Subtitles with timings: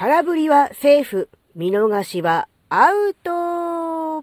[0.00, 4.22] 空振りはセーフ、見逃しはアウト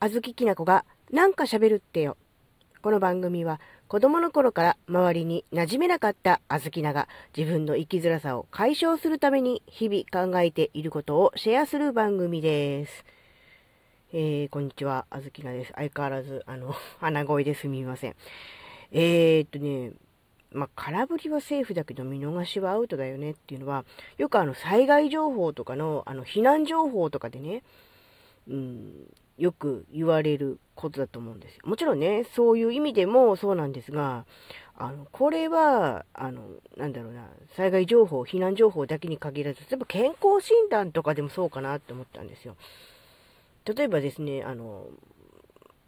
[0.00, 2.16] あずききなこがなんか喋るってよ。
[2.80, 7.06] この番組は子供の頃から周りに馴染めなかったあずきなが
[7.36, 13.04] 自分の生きづらさを解消するために日々考えていることをシェアする番組です。
[14.14, 15.72] えー、こんにちは、あずきなです。
[15.74, 18.16] 相変わらず、あの、鼻声ですみません。
[18.90, 19.92] えー、っとね、
[20.54, 23.84] まあ、空振りはセーフだけど見逃しはアウトだよねっていうのは、
[24.16, 27.62] よくあの災害情報とかの、あの避難情報とかでね、
[28.48, 28.92] うん、
[29.36, 31.62] よく言われることだと思うんですよ。
[31.64, 34.26] もちろんね、そういう意味でもそうなんですが、
[34.76, 36.42] あの、これは、あの、
[36.76, 42.56] なんだろうな、災害情報、避難情報だけに限らず、例えば健康診断とかでもそうかなって思ったんですよ。
[43.64, 44.86] 例えばですね、あの、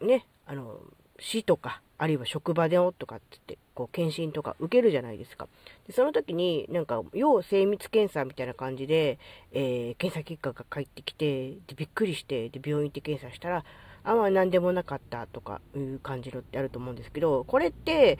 [0.01, 0.79] ね、あの、
[1.19, 5.47] 市とか、あるいは職場でのとかって言って、こう、検診とか受けるじゃないですか。
[5.87, 9.17] でその時に、なんか、要精密検査みたいな感じで、
[9.51, 13.63] えー、検査結果が返ってきて、で、びっくりして、で、病院行って検査したら、
[14.03, 18.19] あ、まあ、何でもなかったとかいう感じのってあると思うんですけど、これって、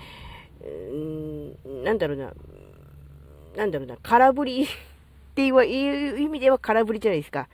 [0.61, 2.33] うーん、なんだろうな、
[3.55, 4.67] なんだろうな、空振りっ
[5.35, 5.63] ていう
[6.19, 7.47] 意味では空振りじゃないですか。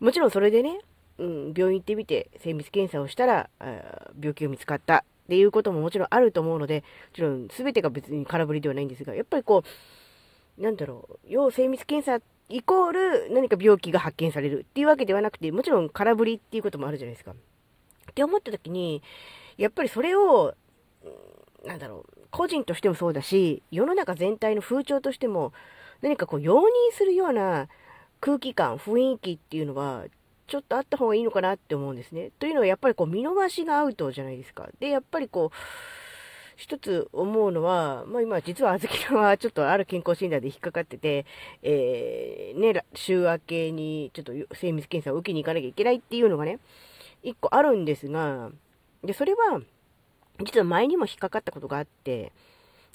[0.00, 0.80] もちろんそれでね、
[1.20, 3.50] うん、病院行ってみて精密検査をしたら、
[4.18, 9.62] 病気が見つかったっていうことももちろんあると思うので、もちろん全てが別に空振りではないんですが、やっぱりこ
[10.58, 17.30] う、なんだろう、要精密検査イコール何か病気が発見されるっていうわけではなくて、もちろん空振りっていうこともあるじゃないですか。
[17.30, 17.34] っ
[18.14, 19.02] て思った時に、
[19.56, 20.54] やっぱりそれを、
[21.64, 25.52] なんだろう、個人としてもそうだし、世の中全体の風潮としても、
[26.00, 27.68] 何かこう容認するような
[28.20, 30.06] 空気感、雰囲気っていうのは、
[30.50, 32.32] ちょっとあった方がいいのかなって思うんですね。
[32.40, 34.68] というのはやっぱりこう見逃しがアウトじゃないですか。
[34.80, 35.56] で、やっぱりこう、
[36.56, 41.24] 一つ思うのは、まあ今実はあずきさんはちょっとある健康診断で引っかかってて、
[41.62, 46.58] えー、ね、週明けにちょっと精密検査を受けに行かなきゃいけないっていうのがね、
[47.22, 48.50] 一個あるんですが、
[49.04, 49.60] で、それは、
[50.44, 52.32] 実は前にも引っかかったことがあって、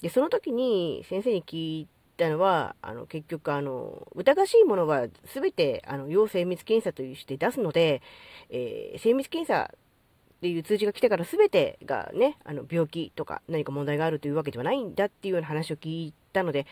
[0.02, 8.02] で、その時に先生に聞いたのは、あの、結局、あの、疑わしいものは全て、あの、要精密検査として出すので、
[8.50, 16.66] えー、精密検査っていう通知が来てから全てがね、あの、病気とか何か問題があるというわけではないんだっていうような話を聞いたので、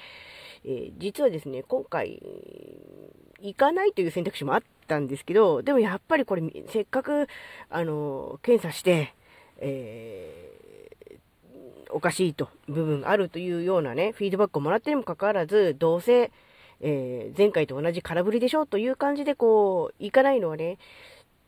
[0.64, 2.22] えー、実はですね、今回、
[3.40, 7.28] 行かないという選択肢もあったんですけど、でもやっぱりこれ、せっかく、
[7.68, 9.14] あの、検査して、
[9.58, 10.63] えー
[11.94, 16.32] おかしいと、部分あるというようなね、フィードバックをもらってにもかかわらず、どうせ、
[16.80, 20.78] えー、前回と同じ空振りでしょという感じでこう、行かないのはね、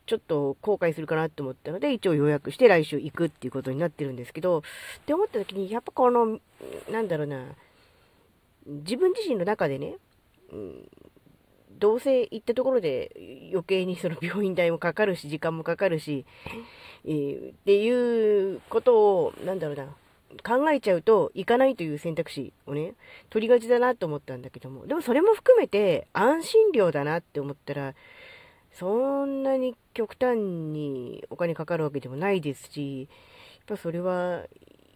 [0.06, 4.62] ちょっと後悔するかなと思ったので、一応予約して来週行くっていうことになってるんですけど、っ
[5.04, 6.38] て思った時に、やっぱこの、
[6.92, 7.44] なんだろうな、
[8.66, 9.96] 自分自身の中でね、
[10.52, 10.88] うん、
[11.80, 13.10] どうせ行ったところで
[13.50, 16.24] 余計にその病院代もかかるし、時間もかかるし、
[17.04, 19.88] えー、っていうことを、なんだろうな、
[20.42, 22.94] 考えちゃうと行かないという選択肢をね、
[23.30, 27.94] 取りがちだなと思ったんだけども、でもそれも含めて安心料だなって思ったら、
[28.72, 33.08] そんなに極端にお金かかるわけでもないですし、
[33.58, 34.44] やっぱそれは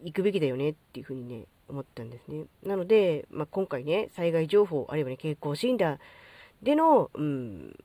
[0.03, 2.45] 行くべきだよねっていうふうにね、思ったんですね。
[2.63, 5.99] なので、まあ、今回ね、災害情報、あるいはね、健康診断
[6.63, 7.77] での、うん、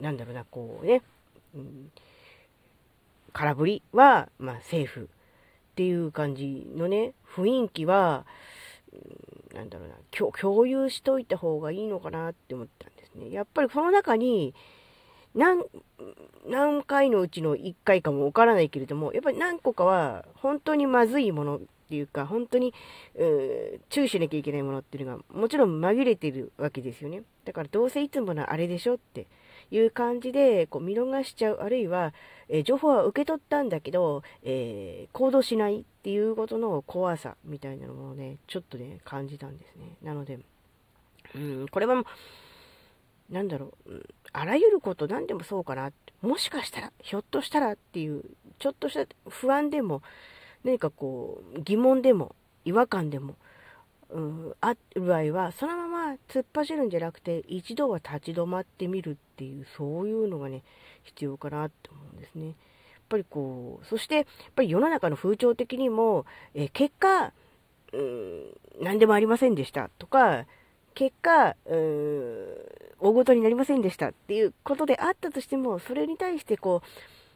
[0.00, 1.02] なんだろうな、こうね、
[1.54, 1.90] うん、
[3.32, 5.08] 空振りは、まあ、セーフ
[5.76, 8.24] っていう感じのね、雰囲気は、
[9.52, 13.30] なんだろうな、共有しといた方がいいのかなって思ったんですね。
[13.30, 14.54] やっぱりその中に、
[15.34, 15.64] 何、
[16.46, 21.60] 何回のうちの1回かもわからないけれども、やっぱり何個かは本当にまずいものっ
[21.90, 22.72] ていうか、本当に、
[23.90, 27.22] 注意しなきゃいけないものっていうのが、もちろん紛れてるわけですよね。
[27.44, 29.26] だからどうせいつものあれでしょって
[29.70, 32.12] いう感じで、こう見逃しちゃう、あるいは、
[32.48, 39.96] えー、情報は受け取ったんだけど、えー、行動しないっていうことの怖さみたいなのをね、ちょっとね、感じたんですね。
[40.02, 40.38] なので、
[41.34, 42.04] うん、これは、
[43.30, 44.02] なんだろう、
[44.32, 45.92] あらゆること何でもそうかな。
[46.22, 48.22] もしかしたら、ひょっとしたらっていう、
[48.58, 50.02] ちょっとした不安でも、
[50.64, 53.36] 何かこう、疑問でも、違和感でも、
[54.10, 55.85] うん、ある場合は、そのまま
[56.28, 60.62] 突っ走るんじゃなくて、一度は立ち止まってみるっていう、そういうのがね、
[61.02, 62.46] 必要かなって思うんですね。
[62.46, 62.54] やっ
[63.08, 64.24] ぱりこう、そして、やっ
[64.54, 67.32] ぱり世の中の風潮的にも、え、結果、
[67.92, 70.46] うん、何でもありませんでしたとか、
[70.94, 72.46] 結果、うん、
[72.98, 76.82] 大ごとになりませんでしたっていうことであったとしても、それに対してこ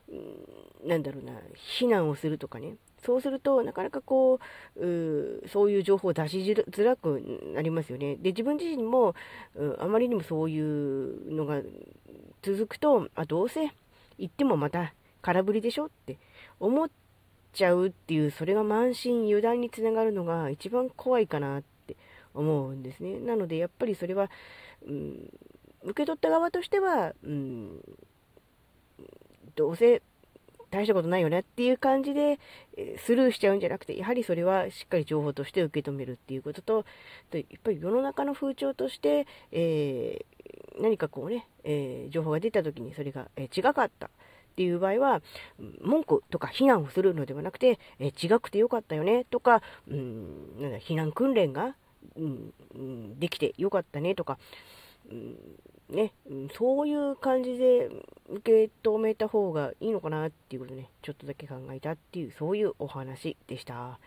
[0.09, 4.41] う、なんだろうな、非難をするとかね、そうすると、なかなかこ
[4.77, 7.23] う、うそういう情報を出しづらく
[7.55, 8.17] なりますよね。
[8.17, 9.15] で、自分自身も、
[9.79, 11.63] あまりにもそういうのが
[12.43, 13.71] 続くと、あ、どうせ
[14.19, 16.19] 行ってもまた空振りでしょって
[16.59, 16.91] 思っ
[17.53, 21.97] ちゃうっていう、それが慢心、油断につながるのが一番怖いかなって
[22.35, 23.19] 思うんですね。
[23.19, 24.31] なので、やっぱりそれは、
[24.87, 25.31] うん、
[25.83, 27.81] 受け取った側としては、うん、
[29.57, 30.03] どうせ
[30.71, 32.39] 大したことないよねっていう感じで、
[33.05, 36.85] スルーしちゃうんじゃなくて、やはりそれはしっかり情報として受け止めるっていうことと、
[37.31, 44.11] とやっぱり世の中の風潮として、えー、何かこうね、えー、情報が出た時にそれが、え違かったっ
[44.57, 45.23] ていう場合は、
[45.83, 51.75] 文句とか非難をするのではなくて、え違くてよかったよねとか、うん、なんだ避難訓練が、
[52.17, 52.21] う
[52.79, 54.39] ん、できてよかったねとか、
[55.11, 55.37] うん
[55.91, 56.13] ね、
[56.57, 57.91] そういう感じで
[58.29, 63.99] 受け止めた方がいいのかなっていうことね、ちょっとだけ考えたっていう、そういうお話でした。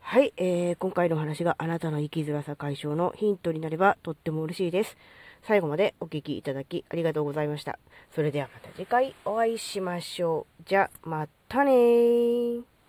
[0.00, 4.96] はい、えー、今回の話があなたの生きづらさ解消のヒントになればとっても嬉しいです。
[5.42, 7.78] 最後までお聴きいただきありがとうございました。
[8.14, 10.62] それではまた次回お会いしましょう。
[10.66, 12.79] じゃ、またねー。